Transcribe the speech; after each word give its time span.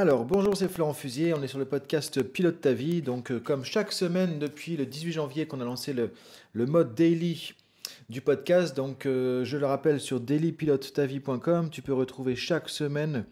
Alors, 0.00 0.24
bonjour, 0.24 0.56
c'est 0.56 0.68
Florent 0.68 0.94
Fusier, 0.94 1.34
on 1.34 1.42
est 1.42 1.48
sur 1.48 1.58
le 1.58 1.64
podcast 1.64 2.22
Pilote 2.22 2.60
ta 2.60 2.72
vie. 2.72 3.02
Donc, 3.02 3.32
euh, 3.32 3.40
comme 3.40 3.64
chaque 3.64 3.90
semaine 3.90 4.38
depuis 4.38 4.76
le 4.76 4.86
18 4.86 5.10
janvier 5.10 5.48
qu'on 5.48 5.60
a 5.60 5.64
lancé 5.64 5.92
le, 5.92 6.12
mode 6.66 6.94
daily 6.94 7.52
du 8.08 8.20
podcast, 8.20 8.76
donc 8.76 9.06
euh, 9.06 9.44
je 9.44 9.56
le 9.56 9.66
rappelle 9.66 9.98
sur 9.98 10.20
dailypilotetavie.com, 10.20 11.70
tu 11.70 11.82
peux 11.82 11.94
retrouver 11.94 12.36
chaque 12.36 12.68
semaine 12.68 13.24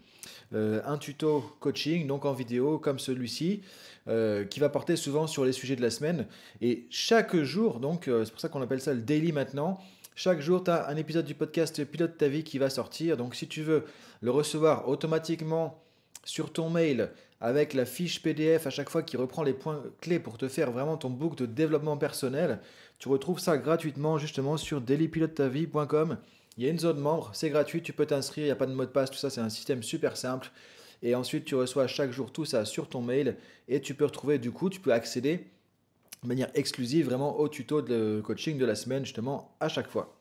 euh, 0.54 0.80
un 0.84 0.98
tuto 0.98 1.44
coaching, 1.60 2.08
donc 2.08 2.24
en 2.24 2.32
vidéo 2.32 2.80
comme 2.80 2.98
celui-ci, 2.98 3.62
qui 4.50 4.58
va 4.58 4.68
porter 4.68 4.96
souvent 4.96 5.28
sur 5.28 5.44
les 5.44 5.52
sujets 5.52 5.76
de 5.76 5.82
la 5.82 5.90
semaine. 5.90 6.26
Et 6.60 6.88
chaque 6.90 7.36
jour, 7.36 7.78
donc 7.78 8.06
c'est 8.06 8.32
pour 8.32 8.40
ça 8.40 8.48
qu'on 8.48 8.62
appelle 8.62 8.80
ça 8.80 8.92
le 8.92 9.02
daily 9.02 9.30
maintenant, 9.30 9.78
chaque 10.16 10.40
jour, 10.40 10.64
tu 10.64 10.70
as 10.72 10.88
un 10.88 10.96
épisode 10.96 11.26
du 11.26 11.34
podcast 11.34 11.84
Pilote 11.84 12.16
ta 12.16 12.26
vie 12.26 12.42
qui 12.42 12.58
va 12.58 12.70
sortir. 12.70 13.16
Donc 13.16 13.36
si 13.36 13.46
tu 13.46 13.62
veux 13.62 13.84
le 14.20 14.32
recevoir 14.32 14.88
automatiquement 14.88 15.85
sur 16.26 16.52
ton 16.52 16.68
mail 16.68 17.10
avec 17.40 17.72
la 17.72 17.86
fiche 17.86 18.22
PDF 18.22 18.66
à 18.66 18.70
chaque 18.70 18.90
fois 18.90 19.02
qui 19.02 19.16
reprend 19.16 19.42
les 19.42 19.52
points 19.52 19.82
clés 20.00 20.18
pour 20.18 20.36
te 20.36 20.48
faire 20.48 20.70
vraiment 20.70 20.96
ton 20.96 21.08
book 21.08 21.36
de 21.36 21.46
développement 21.46 21.96
personnel, 21.96 22.60
tu 22.98 23.08
retrouves 23.08 23.38
ça 23.38 23.56
gratuitement 23.56 24.18
justement 24.18 24.56
sur 24.56 24.80
dailypilotetavie.com. 24.80 26.18
Il 26.58 26.64
y 26.64 26.66
a 26.66 26.70
une 26.70 26.78
zone 26.78 26.98
membre, 26.98 27.30
c'est 27.34 27.50
gratuit, 27.50 27.82
tu 27.82 27.92
peux 27.92 28.06
t'inscrire, 28.06 28.44
il 28.44 28.48
n'y 28.48 28.52
a 28.52 28.56
pas 28.56 28.66
de 28.66 28.72
mot 28.72 28.84
de 28.84 28.90
passe, 28.90 29.10
tout 29.10 29.18
ça, 29.18 29.30
c'est 29.30 29.40
un 29.40 29.50
système 29.50 29.82
super 29.82 30.16
simple. 30.16 30.50
Et 31.02 31.14
ensuite, 31.14 31.44
tu 31.44 31.54
reçois 31.54 31.86
chaque 31.86 32.10
jour 32.10 32.32
tout 32.32 32.46
ça 32.46 32.64
sur 32.64 32.88
ton 32.88 33.02
mail 33.02 33.36
et 33.68 33.80
tu 33.80 33.94
peux 33.94 34.06
retrouver, 34.06 34.38
du 34.38 34.50
coup, 34.50 34.70
tu 34.70 34.80
peux 34.80 34.92
accéder 34.92 35.46
de 36.22 36.28
manière 36.28 36.50
exclusive 36.54 37.06
vraiment 37.06 37.38
au 37.38 37.48
tuto 37.48 37.82
de 37.82 38.22
coaching 38.24 38.56
de 38.56 38.64
la 38.64 38.74
semaine, 38.74 39.04
justement, 39.04 39.54
à 39.60 39.68
chaque 39.68 39.88
fois. 39.88 40.16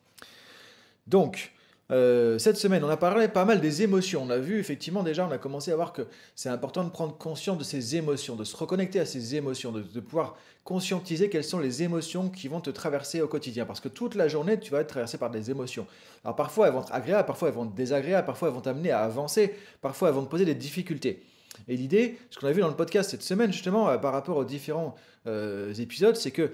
Donc, 1.06 1.52
euh, 1.92 2.36
cette 2.38 2.56
semaine, 2.56 2.82
on 2.82 2.88
a 2.88 2.96
parlé 2.96 3.28
pas 3.28 3.44
mal 3.44 3.60
des 3.60 3.82
émotions. 3.82 4.22
On 4.24 4.30
a 4.30 4.38
vu 4.38 4.58
effectivement 4.58 5.02
déjà, 5.02 5.26
on 5.26 5.30
a 5.30 5.38
commencé 5.38 5.70
à 5.70 5.76
voir 5.76 5.92
que 5.92 6.02
c'est 6.34 6.48
important 6.48 6.82
de 6.82 6.90
prendre 6.90 7.16
conscience 7.16 7.58
de 7.58 7.64
ses 7.64 7.96
émotions, 7.96 8.34
de 8.34 8.44
se 8.44 8.56
reconnecter 8.56 8.98
à 8.98 9.06
ses 9.06 9.36
émotions, 9.36 9.70
de, 9.70 10.00
pouvoir 10.00 10.36
conscientiser 10.64 11.30
quelles 11.30 11.44
sont 11.44 11.60
les 11.60 11.84
émotions 11.84 12.28
qui 12.28 12.48
vont 12.48 12.60
te 12.60 12.70
traverser 12.70 13.20
au 13.20 13.28
quotidien. 13.28 13.66
Parce 13.66 13.78
que 13.78 13.88
toute 13.88 14.16
la 14.16 14.26
journée, 14.26 14.58
tu 14.58 14.72
vas 14.72 14.80
être 14.80 14.88
traversé 14.88 15.16
par 15.16 15.30
des 15.30 15.50
émotions. 15.50 15.86
Alors 16.24 16.34
parfois, 16.34 16.66
elles 16.66 16.72
vont 16.72 16.82
être 16.82 16.92
agréables, 16.92 17.26
parfois 17.26 17.48
elles 17.48 17.54
vont 17.54 17.66
être 17.66 17.74
désagréables, 17.74 18.26
parfois 18.26 18.48
elles 18.48 18.54
vont 18.54 18.60
t'amener 18.60 18.90
à 18.90 19.00
avancer, 19.04 19.54
parfois 19.80 20.08
elles 20.08 20.14
vont 20.14 20.24
te 20.24 20.30
poser 20.30 20.44
des 20.44 20.56
difficultés. 20.56 21.22
Et 21.68 21.76
l'idée, 21.76 22.18
ce 22.30 22.38
qu'on 22.38 22.48
a 22.48 22.52
vu 22.52 22.60
dans 22.60 22.68
le 22.68 22.76
podcast 22.76 23.10
cette 23.10 23.22
semaine, 23.22 23.52
justement, 23.52 23.88
euh, 23.88 23.96
par 23.96 24.12
rapport 24.12 24.36
aux 24.36 24.44
différents 24.44 24.96
euh, 25.26 25.72
épisodes, 25.74 26.16
c'est 26.16 26.32
que 26.32 26.50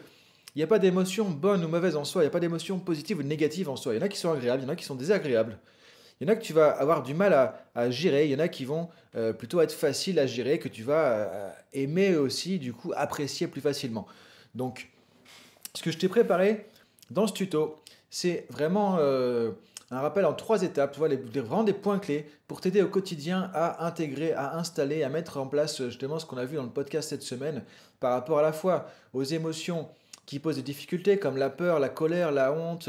il 0.55 0.59
n'y 0.59 0.63
a 0.63 0.67
pas 0.67 0.79
d'émotion 0.79 1.31
bonne 1.31 1.65
ou 1.65 1.69
mauvaise 1.69 1.97
en 1.97 2.05
soi, 2.05 2.23
il 2.23 2.25
n'y 2.27 2.29
a 2.29 2.31
pas 2.31 2.41
d'émotion 2.41 2.79
positive 2.79 3.19
ou 3.19 3.23
négative 3.23 3.71
en 3.71 3.77
soi. 3.77 3.95
Il 3.95 3.97
y 3.97 4.01
en 4.01 4.05
a 4.05 4.09
qui 4.09 4.19
sont 4.19 4.33
agréables, 4.33 4.63
il 4.63 4.67
y 4.67 4.69
en 4.69 4.73
a 4.73 4.77
qui 4.77 4.85
sont 4.85 4.95
désagréables. 4.95 5.59
Il 6.21 6.29
y 6.29 6.31
en 6.31 6.33
a 6.33 6.37
que 6.37 6.43
tu 6.43 6.53
vas 6.53 6.71
avoir 6.71 7.03
du 7.03 7.15
mal 7.15 7.33
à, 7.75 7.91
gérer, 7.91 8.27
il 8.27 8.31
y 8.31 8.35
en 8.35 8.39
a 8.39 8.49
qui 8.49 8.65
vont 8.65 8.89
euh, 9.17 9.33
plutôt 9.33 9.61
être 9.61 9.73
faciles 9.73 10.19
à 10.19 10.27
gérer, 10.27 10.59
que 10.59 10.69
tu 10.69 10.83
vas 10.83 11.05
euh, 11.05 11.51
aimer 11.73 12.17
aussi, 12.17 12.59
du 12.59 12.73
coup, 12.73 12.93
apprécier 12.95 13.49
plus 13.49 13.61
facilement. 13.61 14.07
Donc, 14.55 14.91
ce 15.75 15.83
que 15.83 15.91
je 15.91 15.99
t'ai 15.99 16.09
préparé 16.09 16.67
dans 17.11 17.27
ce 17.27 17.33
tuto, 17.33 17.83
c'est 18.11 18.47
vraiment 18.51 18.99
euh, 19.01 19.53
un 19.91 20.01
rappel 20.01 20.25
en 20.27 20.35
trois 20.35 20.63
étapes, 20.63 20.93
tu 20.93 21.09
les, 21.09 21.17
vraiment 21.41 21.65
des 21.65 21.73
points 21.73 21.99
clés 21.99 22.27
pour 22.47 22.61
t'aider 22.61 22.83
au 22.83 22.89
quotidien 22.89 23.51
à 23.55 23.87
intégrer, 23.87 24.33
à 24.33 24.57
installer, 24.57 25.03
à 25.03 25.09
mettre 25.09 25.39
en 25.39 25.47
place 25.47 25.83
justement 25.83 26.19
ce 26.19 26.27
qu'on 26.27 26.37
a 26.37 26.45
vu 26.45 26.57
dans 26.57 26.63
le 26.63 26.71
podcast 26.71 27.09
cette 27.09 27.23
semaine 27.23 27.65
par 28.01 28.13
rapport 28.13 28.39
à 28.39 28.43
la 28.43 28.53
fois 28.53 28.87
aux 29.13 29.25
émotions 29.25 29.89
qui 30.27 30.39
posent 30.39 30.57
des 30.57 30.63
difficultés 30.63 31.19
comme 31.19 31.37
la 31.37 31.51
peur, 31.51 31.79
la 31.79 31.89
colère, 31.89 32.33
la 32.33 32.53
honte, 32.53 32.89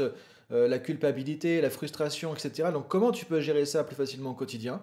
euh, 0.52 0.68
la 0.68 0.78
culpabilité, 0.78 1.60
la 1.60 1.70
frustration, 1.70 2.34
etc. 2.34 2.70
Donc 2.72 2.88
comment 2.88 3.12
tu 3.12 3.24
peux 3.24 3.40
gérer 3.40 3.66
ça 3.66 3.84
plus 3.84 3.96
facilement 3.96 4.30
au 4.30 4.34
quotidien? 4.34 4.82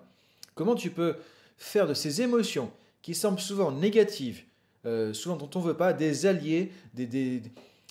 Comment 0.55 0.75
tu 0.75 0.89
peux 0.89 1.15
faire 1.57 1.87
de 1.87 1.93
ces 1.93 2.21
émotions 2.21 2.71
qui 3.01 3.15
semblent 3.15 3.39
souvent 3.39 3.71
négatives, 3.71 4.43
euh, 4.85 5.13
souvent 5.13 5.37
dont 5.37 5.49
on 5.55 5.59
ne 5.59 5.67
veut 5.67 5.77
pas, 5.77 5.93
des 5.93 6.25
alliés, 6.25 6.71
des, 6.93 7.05
des, 7.05 7.41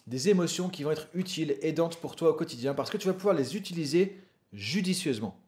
des 0.06 0.28
émotions 0.28 0.68
qui 0.68 0.82
vont 0.82 0.90
être 0.90 1.08
utiles, 1.14 1.56
aidantes 1.62 1.96
pour 1.96 2.16
toi 2.16 2.30
au 2.30 2.34
quotidien, 2.34 2.74
parce 2.74 2.90
que 2.90 2.96
tu 2.96 3.06
vas 3.06 3.14
pouvoir 3.14 3.34
les 3.34 3.56
utiliser 3.56 4.16
judicieusement. 4.52 5.38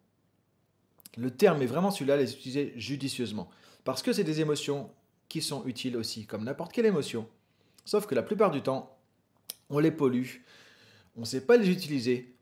Le 1.17 1.31
terme 1.31 1.61
est 1.63 1.67
vraiment 1.67 1.91
celui-là, 1.91 2.17
les 2.17 2.33
utiliser 2.33 2.73
judicieusement. 2.77 3.51
Parce 3.85 4.03
que 4.03 4.13
c'est 4.13 4.25
des 4.25 4.41
émotions 4.41 4.91
qui 5.29 5.43
sont 5.43 5.65
utiles 5.67 5.97
aussi, 5.97 6.27
comme 6.27 6.45
n'importe 6.45 6.73
quelle 6.73 6.87
émotion. 6.87 7.27
Sauf 7.85 8.07
que 8.07 8.15
la 8.15 8.23
plupart 8.23 8.51
du 8.51 8.63
temps, 8.63 8.97
on 9.73 9.79
les 9.79 9.91
pollue, 9.91 10.29
on 11.17 11.21
ne 11.21 11.27
sait 11.27 11.41
pas 11.41 11.57
les 11.57 11.69
utiliser, 11.71 12.35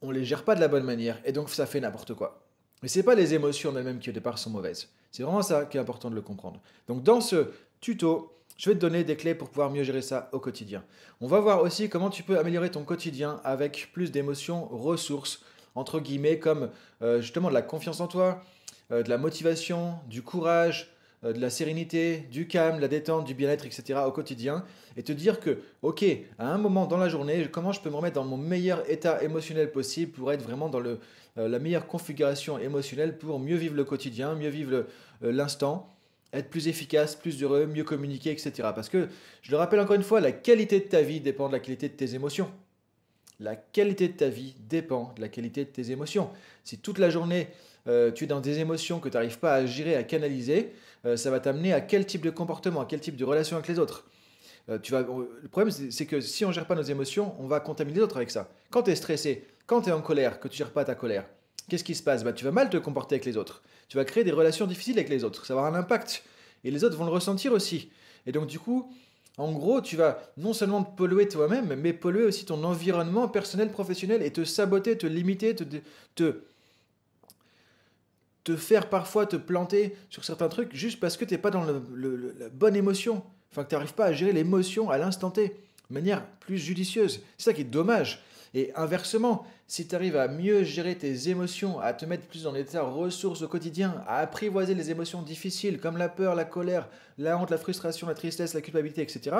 on 0.00 0.10
les 0.10 0.24
gère 0.24 0.44
pas 0.44 0.54
de 0.54 0.60
la 0.60 0.68
bonne 0.68 0.84
manière, 0.84 1.20
et 1.24 1.32
donc 1.32 1.50
ça 1.50 1.66
fait 1.66 1.80
n'importe 1.80 2.14
quoi. 2.14 2.42
Mais 2.82 2.88
c'est 2.88 3.02
pas 3.02 3.14
les 3.14 3.34
émotions 3.34 3.76
elles-mêmes 3.76 3.98
qui 3.98 4.10
au 4.10 4.12
départ 4.12 4.38
sont 4.38 4.50
mauvaises. 4.50 4.88
C'est 5.10 5.22
vraiment 5.22 5.42
ça 5.42 5.66
qui 5.66 5.76
est 5.76 5.80
important 5.80 6.10
de 6.10 6.14
le 6.14 6.22
comprendre. 6.22 6.60
Donc 6.88 7.02
dans 7.02 7.20
ce 7.20 7.52
tuto, 7.80 8.32
je 8.56 8.70
vais 8.70 8.74
te 8.74 8.80
donner 8.80 9.04
des 9.04 9.16
clés 9.16 9.34
pour 9.34 9.48
pouvoir 9.48 9.70
mieux 9.70 9.84
gérer 9.84 10.02
ça 10.02 10.28
au 10.32 10.40
quotidien. 10.40 10.84
On 11.20 11.26
va 11.26 11.40
voir 11.40 11.62
aussi 11.62 11.88
comment 11.88 12.10
tu 12.10 12.22
peux 12.22 12.38
améliorer 12.38 12.70
ton 12.70 12.84
quotidien 12.84 13.40
avec 13.44 13.90
plus 13.92 14.10
d'émotions, 14.10 14.66
ressources, 14.66 15.42
entre 15.74 16.00
guillemets, 16.00 16.38
comme 16.38 16.70
euh, 17.02 17.20
justement 17.20 17.48
de 17.48 17.54
la 17.54 17.62
confiance 17.62 18.00
en 18.00 18.08
toi, 18.08 18.42
euh, 18.90 19.02
de 19.02 19.10
la 19.10 19.18
motivation, 19.18 19.94
du 20.08 20.22
courage, 20.22 20.94
de 21.22 21.40
la 21.40 21.50
sérénité, 21.50 22.24
du 22.30 22.48
calme, 22.48 22.80
la 22.80 22.88
détente, 22.88 23.24
du 23.24 23.34
bien-être, 23.34 23.64
etc. 23.64 24.00
au 24.06 24.10
quotidien, 24.10 24.64
et 24.96 25.02
te 25.02 25.12
dire 25.12 25.38
que, 25.38 25.58
ok, 25.82 26.04
à 26.38 26.48
un 26.48 26.58
moment 26.58 26.86
dans 26.86 26.96
la 26.96 27.08
journée, 27.08 27.48
comment 27.50 27.72
je 27.72 27.80
peux 27.80 27.90
me 27.90 27.96
remettre 27.96 28.16
dans 28.16 28.24
mon 28.24 28.36
meilleur 28.36 28.88
état 28.90 29.22
émotionnel 29.22 29.70
possible 29.70 30.12
pour 30.12 30.32
être 30.32 30.42
vraiment 30.42 30.68
dans 30.68 30.80
le, 30.80 30.98
euh, 31.38 31.48
la 31.48 31.58
meilleure 31.58 31.86
configuration 31.86 32.58
émotionnelle 32.58 33.16
pour 33.16 33.38
mieux 33.38 33.56
vivre 33.56 33.74
le 33.74 33.84
quotidien, 33.84 34.34
mieux 34.34 34.50
vivre 34.50 34.86
euh, 35.22 35.32
l'instant, 35.32 35.88
être 36.32 36.50
plus 36.50 36.68
efficace, 36.68 37.16
plus 37.16 37.42
heureux, 37.42 37.66
mieux 37.66 37.84
communiquer, 37.84 38.30
etc. 38.30 38.52
Parce 38.74 38.88
que, 38.88 39.08
je 39.42 39.50
le 39.50 39.56
rappelle 39.56 39.80
encore 39.80 39.96
une 39.96 40.02
fois, 40.02 40.20
la 40.20 40.32
qualité 40.32 40.80
de 40.80 40.86
ta 40.86 41.02
vie 41.02 41.20
dépend 41.20 41.48
de 41.48 41.52
la 41.52 41.60
qualité 41.60 41.88
de 41.88 41.94
tes 41.94 42.14
émotions. 42.14 42.50
La 43.40 43.56
qualité 43.56 44.08
de 44.08 44.16
ta 44.16 44.28
vie 44.28 44.54
dépend 44.68 45.12
de 45.16 45.20
la 45.20 45.28
qualité 45.28 45.64
de 45.64 45.70
tes 45.70 45.90
émotions. 45.90 46.30
Si 46.64 46.78
toute 46.78 46.98
la 46.98 47.10
journée, 47.10 47.48
euh, 47.88 48.10
tu 48.10 48.24
es 48.24 48.26
dans 48.26 48.40
des 48.40 48.58
émotions 48.58 49.00
que 49.00 49.08
tu 49.08 49.14
n'arrives 49.14 49.38
pas 49.38 49.54
à 49.54 49.66
gérer, 49.66 49.96
à 49.96 50.02
canaliser, 50.02 50.72
euh, 51.04 51.16
ça 51.16 51.30
va 51.30 51.40
t'amener 51.40 51.72
à 51.72 51.80
quel 51.80 52.06
type 52.06 52.22
de 52.22 52.30
comportement, 52.30 52.80
à 52.80 52.86
quel 52.86 53.00
type 53.00 53.16
de 53.16 53.24
relation 53.24 53.56
avec 53.56 53.68
les 53.68 53.78
autres. 53.78 54.06
Euh, 54.68 54.78
tu 54.78 54.92
vas, 54.92 55.00
le 55.00 55.48
problème, 55.48 55.72
c'est 55.90 56.06
que 56.06 56.20
si 56.20 56.44
on 56.44 56.48
ne 56.48 56.52
gère 56.52 56.66
pas 56.66 56.76
nos 56.76 56.82
émotions, 56.82 57.34
on 57.40 57.46
va 57.46 57.60
contaminer 57.60 57.96
les 57.96 58.02
autres 58.02 58.16
avec 58.16 58.30
ça. 58.30 58.48
Quand 58.70 58.84
tu 58.84 58.90
es 58.90 58.94
stressé, 58.94 59.46
quand 59.66 59.82
tu 59.82 59.88
es 59.88 59.92
en 59.92 60.02
colère, 60.02 60.38
que 60.38 60.48
tu 60.48 60.58
gères 60.58 60.70
pas 60.70 60.84
ta 60.84 60.94
colère, 60.94 61.26
qu'est-ce 61.68 61.84
qui 61.84 61.94
se 61.94 62.02
passe? 62.02 62.22
Bah, 62.22 62.32
Tu 62.32 62.44
vas 62.44 62.52
mal 62.52 62.70
te 62.70 62.76
comporter 62.76 63.16
avec 63.16 63.24
les 63.24 63.36
autres. 63.36 63.62
Tu 63.88 63.96
vas 63.96 64.04
créer 64.04 64.24
des 64.24 64.32
relations 64.32 64.66
difficiles 64.66 64.96
avec 64.96 65.08
les 65.08 65.24
autres. 65.24 65.44
Ça 65.46 65.54
va 65.54 65.60
avoir 65.60 65.74
un 65.74 65.78
impact. 65.78 66.22
Et 66.64 66.70
les 66.70 66.84
autres 66.84 66.96
vont 66.96 67.04
le 67.04 67.10
ressentir 67.10 67.52
aussi. 67.52 67.90
Et 68.26 68.32
donc, 68.32 68.46
du 68.46 68.60
coup, 68.60 68.88
en 69.38 69.50
gros, 69.50 69.80
tu 69.80 69.96
vas 69.96 70.22
non 70.36 70.52
seulement 70.52 70.84
te 70.84 70.94
polluer 70.96 71.26
toi-même, 71.26 71.74
mais 71.74 71.92
polluer 71.92 72.24
aussi 72.24 72.44
ton 72.44 72.62
environnement 72.64 73.28
personnel, 73.28 73.70
professionnel, 73.70 74.22
et 74.22 74.30
te 74.30 74.44
saboter, 74.44 74.96
te 74.96 75.06
limiter, 75.06 75.54
te, 75.54 75.64
te, 76.14 76.42
te 78.44 78.56
faire 78.56 78.88
parfois 78.88 79.26
te 79.26 79.36
planter 79.36 79.94
sur 80.10 80.24
certains 80.24 80.48
trucs 80.48 80.74
juste 80.74 81.00
parce 81.00 81.16
que 81.16 81.24
tu 81.24 81.34
n'es 81.34 81.38
pas 81.38 81.50
dans 81.50 81.64
la 81.64 82.48
bonne 82.52 82.76
émotion. 82.76 83.22
Enfin, 83.50 83.64
que 83.64 83.68
tu 83.68 83.74
n'arrives 83.74 83.94
pas 83.94 84.06
à 84.06 84.12
gérer 84.12 84.32
l'émotion 84.32 84.90
à 84.90 84.98
l'instant 84.98 85.30
T, 85.30 85.48
de 85.48 85.94
manière 85.94 86.26
plus 86.40 86.58
judicieuse. 86.58 87.22
C'est 87.36 87.44
ça 87.44 87.52
qui 87.52 87.60
est 87.60 87.64
dommage. 87.64 88.22
Et 88.54 88.72
inversement, 88.76 89.46
si 89.66 89.86
tu 89.86 89.94
arrives 89.94 90.16
à 90.16 90.28
mieux 90.28 90.62
gérer 90.62 90.94
tes 90.96 91.30
émotions, 91.30 91.80
à 91.80 91.94
te 91.94 92.04
mettre 92.04 92.26
plus 92.26 92.42
dans 92.42 92.52
l'état 92.52 92.82
ressources 92.82 93.40
au 93.42 93.48
quotidien, 93.48 94.02
à 94.06 94.18
apprivoiser 94.18 94.74
les 94.74 94.90
émotions 94.90 95.22
difficiles 95.22 95.78
comme 95.78 95.96
la 95.96 96.10
peur, 96.10 96.34
la 96.34 96.44
colère, 96.44 96.88
la 97.16 97.38
honte, 97.38 97.50
la 97.50 97.56
frustration, 97.56 98.06
la 98.06 98.14
tristesse, 98.14 98.52
la 98.52 98.60
culpabilité, 98.60 99.00
etc., 99.00 99.36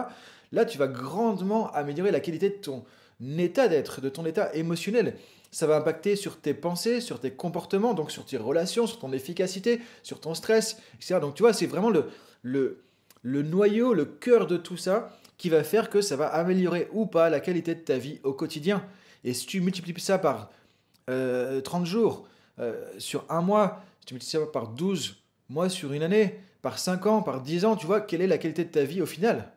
là, 0.53 0.65
tu 0.65 0.79
vas 0.79 0.89
grandement 0.89 1.71
améliorer 1.73 2.11
la 2.11 2.21
qualité 2.21 2.49
de 2.49 2.55
ton 2.55 2.85
état 3.39 3.69
d'être, 3.69 4.01
de 4.01 4.09
ton 4.09 4.25
état 4.25 4.55
émotionnel. 4.55 5.17
Ça 5.53 5.67
va 5.67 5.77
impacter 5.77 6.17
sur 6.17 6.41
tes 6.41 6.55
pensées, 6.55 7.01
sur 7.01 7.21
tes 7.21 7.31
comportements, 7.31 7.95
donc 7.95 8.11
sur 8.11 8.25
tes 8.25 8.39
relations, 8.39 8.87
sur 8.87 8.99
ton 8.99 9.13
efficacité, 9.13 9.81
sur 10.03 10.19
ton 10.19 10.35
stress, 10.35 10.79
etc. 10.95 11.19
Donc 11.21 11.35
tu 11.35 11.43
vois, 11.43 11.53
c'est 11.53 11.67
vraiment 11.67 11.91
le, 11.91 12.09
le, 12.43 13.43
noyau, 13.43 13.94
le 13.94 14.06
cœur 14.06 14.47
de 14.47 14.56
tout 14.56 14.76
ça 14.76 15.17
qui 15.37 15.50
va 15.50 15.62
faire 15.62 15.91
que 15.91 16.00
ça 16.00 16.17
va 16.17 16.26
améliorer 16.26 16.88
ou 16.93 17.06
pas 17.06 17.29
la 17.29 17.41
qualité 17.41 17.75
de 17.75 17.81
ta 17.81 17.99
vie 17.99 18.19
au 18.25 18.32
quotidien. 18.32 18.85
Et 19.25 19.35
si 19.35 19.47
tu 19.47 19.61
multiplies 19.61 20.00
ça 20.00 20.19
par 20.19 20.50
euh, 21.11 21.61
30 21.61 21.85
jours, 21.85 22.26
euh, 22.59 22.85
sur 22.99 23.25
un 23.29 23.43
mois, 23.43 23.82
si 24.00 24.06
tu 24.06 24.15
multiplies 24.15 24.41
ça 24.41 24.47
par 24.47 24.69
12 24.69 25.23
mois 25.50 25.69
sur 25.69 25.93
une 25.93 26.03
année, 26.03 26.41
par 26.62 26.79
5 26.79 27.06
ans, 27.06 27.23
par 27.23 27.43
10 27.43 27.65
ans, 27.67 27.76
tu 27.76 27.87
vois 27.87 28.00
quelle 28.00 28.23
est 28.23 28.26
la 28.26 28.38
qualité 28.38 28.65
de 28.65 28.71
ta 28.71 28.85
vie 28.85 29.03
au 29.03 29.06
final? 29.06 29.53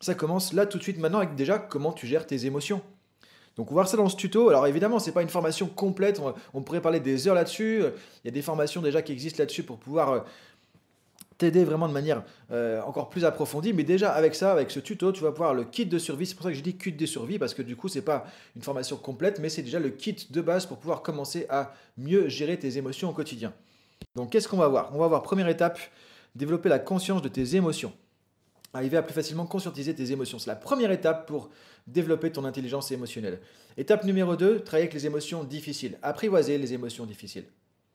Ça 0.00 0.14
commence 0.14 0.52
là 0.52 0.66
tout 0.66 0.78
de 0.78 0.82
suite 0.82 0.98
maintenant 0.98 1.18
avec 1.18 1.34
déjà 1.34 1.58
comment 1.58 1.92
tu 1.92 2.06
gères 2.06 2.26
tes 2.26 2.46
émotions. 2.46 2.82
Donc 3.58 3.70
on 3.72 3.74
voir 3.74 3.88
ça 3.88 3.96
dans 3.96 4.08
ce 4.08 4.16
tuto. 4.16 4.48
Alors 4.48 4.66
évidemment, 4.66 5.00
c'est 5.00 5.12
pas 5.12 5.20
une 5.20 5.28
formation 5.28 5.66
complète, 5.66 6.20
on, 6.20 6.32
on 6.54 6.62
pourrait 6.62 6.80
parler 6.80 7.00
des 7.00 7.26
heures 7.26 7.34
là-dessus. 7.34 7.82
Il 8.24 8.26
y 8.26 8.28
a 8.28 8.30
des 8.30 8.40
formations 8.40 8.80
déjà 8.80 9.02
qui 9.02 9.12
existent 9.12 9.42
là-dessus 9.42 9.64
pour 9.64 9.78
pouvoir 9.78 10.10
euh, 10.12 10.20
t'aider 11.38 11.64
vraiment 11.64 11.88
de 11.88 11.92
manière 11.92 12.22
euh, 12.52 12.80
encore 12.82 13.10
plus 13.10 13.24
approfondie. 13.24 13.72
Mais 13.72 13.82
déjà 13.82 14.12
avec 14.12 14.36
ça, 14.36 14.52
avec 14.52 14.70
ce 14.70 14.78
tuto, 14.78 15.10
tu 15.10 15.22
vas 15.24 15.32
pouvoir 15.32 15.54
le 15.54 15.64
kit 15.64 15.86
de 15.86 15.98
survie. 15.98 16.24
C'est 16.24 16.36
pour 16.36 16.44
ça 16.44 16.50
que 16.50 16.56
je 16.56 16.62
dis 16.62 16.76
kit 16.76 16.92
de 16.92 17.06
survie 17.06 17.40
parce 17.40 17.52
que 17.52 17.62
du 17.62 17.74
coup, 17.74 17.88
c'est 17.88 18.02
pas 18.02 18.26
une 18.54 18.62
formation 18.62 18.96
complète, 18.96 19.40
mais 19.40 19.48
c'est 19.48 19.62
déjà 19.62 19.80
le 19.80 19.90
kit 19.90 20.16
de 20.30 20.40
base 20.40 20.64
pour 20.64 20.78
pouvoir 20.78 21.02
commencer 21.02 21.46
à 21.50 21.74
mieux 21.96 22.28
gérer 22.28 22.58
tes 22.58 22.78
émotions 22.78 23.10
au 23.10 23.12
quotidien. 23.12 23.52
Donc 24.14 24.30
qu'est-ce 24.30 24.46
qu'on 24.46 24.56
va 24.56 24.68
voir? 24.68 24.90
On 24.94 24.98
va 24.98 25.08
voir 25.08 25.22
première 25.22 25.48
étape, 25.48 25.80
développer 26.36 26.68
la 26.68 26.78
conscience 26.78 27.22
de 27.22 27.28
tes 27.28 27.56
émotions. 27.56 27.92
Arriver 28.74 28.96
à 28.98 29.02
plus 29.02 29.14
facilement 29.14 29.46
conscientiser 29.46 29.94
tes 29.94 30.12
émotions. 30.12 30.38
C'est 30.38 30.50
la 30.50 30.56
première 30.56 30.90
étape 30.90 31.26
pour 31.26 31.50
développer 31.86 32.30
ton 32.30 32.44
intelligence 32.44 32.90
émotionnelle. 32.90 33.40
Étape 33.76 34.04
numéro 34.04 34.36
2, 34.36 34.60
travailler 34.60 34.84
avec 34.84 34.94
les 34.94 35.06
émotions 35.06 35.44
difficiles. 35.44 35.98
Apprivoiser 36.02 36.58
les 36.58 36.74
émotions 36.74 37.06
difficiles. 37.06 37.46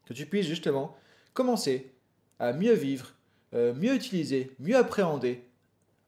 Que 0.05 0.13
tu 0.13 0.25
puisses 0.25 0.47
justement 0.47 0.95
commencer 1.33 1.91
à 2.39 2.53
mieux 2.53 2.73
vivre, 2.73 3.13
euh, 3.53 3.73
mieux 3.73 3.93
utiliser, 3.93 4.51
mieux 4.59 4.75
appréhender, 4.75 5.43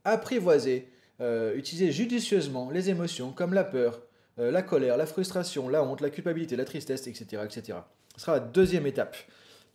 apprivoiser, 0.03 0.89
euh, 1.21 1.56
utiliser 1.56 1.91
judicieusement 1.91 2.71
les 2.71 2.89
émotions 2.89 3.31
comme 3.31 3.53
la 3.53 3.63
peur, 3.63 4.01
euh, 4.39 4.51
la 4.51 4.61
colère, 4.61 4.97
la 4.97 5.06
frustration, 5.06 5.69
la 5.69 5.83
honte, 5.83 6.01
la 6.01 6.09
culpabilité, 6.09 6.56
la 6.56 6.65
tristesse, 6.65 7.07
etc., 7.07 7.44
etc. 7.45 7.77
Ce 8.15 8.21
sera 8.21 8.33
la 8.33 8.39
deuxième 8.39 8.88
étape. 8.88 9.15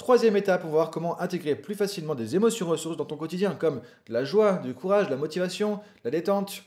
Troisième 0.01 0.35
étape, 0.35 0.63
va 0.63 0.69
voir 0.71 0.91
comment 0.91 1.21
intégrer 1.21 1.55
plus 1.55 1.75
facilement 1.75 2.15
des 2.15 2.35
émotions 2.35 2.67
ressources 2.67 2.97
dans 2.97 3.05
ton 3.05 3.19
quotidien, 3.19 3.55
comme 3.55 3.83
la 4.09 4.25
joie, 4.25 4.55
du 4.55 4.73
courage, 4.73 5.11
la 5.11 5.19
motivation, 5.19 5.81
la 6.05 6.11
détente, 6.11 6.63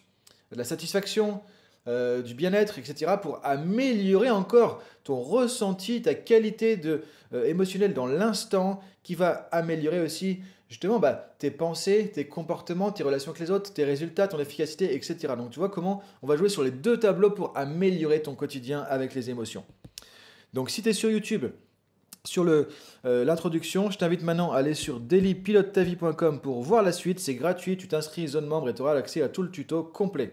la 0.51 0.63
satisfaction, 0.63 1.41
euh, 1.87 2.21
du 2.21 2.35
bien-être, 2.35 2.77
etc., 2.77 3.13
pour 3.19 3.39
améliorer 3.43 4.29
encore 4.29 4.83
ton 5.03 5.19
ressenti, 5.19 6.03
ta 6.03 6.13
qualité 6.13 6.77
de, 6.77 7.01
euh, 7.33 7.45
émotionnelle 7.45 7.95
dans 7.95 8.05
l'instant, 8.05 8.81
qui 9.01 9.15
va 9.15 9.49
améliorer 9.51 10.01
aussi 10.01 10.41
justement 10.69 10.99
bah, 10.99 11.33
tes 11.39 11.49
pensées, 11.49 12.11
tes 12.13 12.27
comportements, 12.27 12.91
tes 12.91 13.01
relations 13.01 13.31
avec 13.31 13.41
les 13.41 13.49
autres, 13.49 13.73
tes 13.73 13.83
résultats, 13.83 14.27
ton 14.27 14.37
efficacité, 14.37 14.93
etc. 14.93 15.33
Donc 15.35 15.49
tu 15.49 15.57
vois 15.57 15.69
comment 15.69 16.03
on 16.21 16.27
va 16.27 16.35
jouer 16.35 16.49
sur 16.49 16.63
les 16.63 16.69
deux 16.69 16.99
tableaux 16.99 17.31
pour 17.31 17.57
améliorer 17.57 18.21
ton 18.21 18.35
quotidien 18.35 18.81
avec 18.81 19.15
les 19.15 19.31
émotions. 19.31 19.65
Donc 20.53 20.69
si 20.69 20.83
tu 20.83 20.89
es 20.89 20.93
sur 20.93 21.09
YouTube, 21.09 21.47
sur 22.25 22.45
euh, 22.45 22.65
l'introduction. 23.03 23.91
je 23.91 23.97
t'invite 23.97 24.23
maintenant 24.23 24.53
à 24.53 24.59
aller 24.59 24.75
sur 24.75 25.01
dailypilotetavie.com 25.01 26.39
pour 26.39 26.63
voir 26.63 26.81
la 26.81 26.93
suite. 26.93 27.19
C'est 27.19 27.35
gratuit, 27.35 27.75
tu 27.75 27.89
t'inscris 27.89 28.29
zone 28.29 28.45
membre 28.45 28.69
et 28.69 28.73
tu 28.73 28.81
auras 28.81 28.93
l'accès 28.93 29.21
à 29.21 29.27
tout 29.27 29.41
le 29.41 29.51
tuto 29.51 29.83
complet. 29.83 30.31